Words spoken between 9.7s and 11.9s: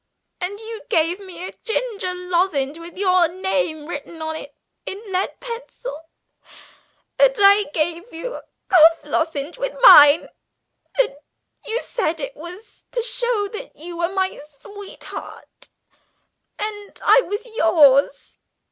mine; and you